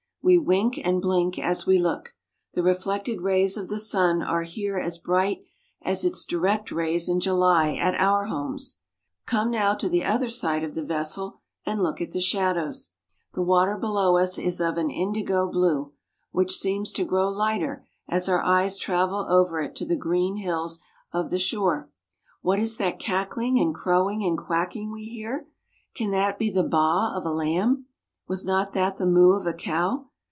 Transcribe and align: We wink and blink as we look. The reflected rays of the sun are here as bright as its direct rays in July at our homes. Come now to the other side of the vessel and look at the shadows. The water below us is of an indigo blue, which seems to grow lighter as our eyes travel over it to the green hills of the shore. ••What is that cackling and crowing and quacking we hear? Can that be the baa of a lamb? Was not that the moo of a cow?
We 0.23 0.37
wink 0.37 0.77
and 0.77 1.01
blink 1.01 1.39
as 1.39 1.65
we 1.65 1.79
look. 1.79 2.13
The 2.53 2.61
reflected 2.61 3.21
rays 3.21 3.57
of 3.57 3.69
the 3.69 3.79
sun 3.79 4.21
are 4.21 4.43
here 4.43 4.77
as 4.77 4.99
bright 4.99 5.41
as 5.81 6.05
its 6.05 6.25
direct 6.25 6.71
rays 6.71 7.09
in 7.09 7.19
July 7.19 7.73
at 7.73 7.95
our 7.99 8.27
homes. 8.27 8.77
Come 9.25 9.49
now 9.49 9.73
to 9.73 9.89
the 9.89 10.03
other 10.03 10.29
side 10.29 10.63
of 10.63 10.75
the 10.75 10.83
vessel 10.83 11.39
and 11.65 11.81
look 11.81 12.01
at 12.01 12.11
the 12.11 12.21
shadows. 12.21 12.91
The 13.33 13.41
water 13.41 13.75
below 13.77 14.15
us 14.15 14.37
is 14.37 14.61
of 14.61 14.77
an 14.77 14.91
indigo 14.91 15.51
blue, 15.51 15.93
which 16.29 16.55
seems 16.55 16.93
to 16.93 17.03
grow 17.03 17.27
lighter 17.27 17.83
as 18.07 18.29
our 18.29 18.43
eyes 18.43 18.77
travel 18.77 19.25
over 19.27 19.59
it 19.59 19.75
to 19.77 19.85
the 19.85 19.95
green 19.97 20.35
hills 20.35 20.77
of 21.11 21.31
the 21.31 21.39
shore. 21.39 21.89
••What 22.43 22.59
is 22.59 22.77
that 22.77 22.99
cackling 22.99 23.57
and 23.59 23.73
crowing 23.73 24.23
and 24.23 24.37
quacking 24.37 24.91
we 24.91 25.03
hear? 25.05 25.47
Can 25.95 26.11
that 26.11 26.37
be 26.37 26.51
the 26.51 26.61
baa 26.63 27.11
of 27.17 27.25
a 27.25 27.31
lamb? 27.31 27.87
Was 28.27 28.45
not 28.45 28.73
that 28.73 28.97
the 28.97 29.07
moo 29.07 29.31
of 29.33 29.47
a 29.47 29.53
cow? 29.55 30.09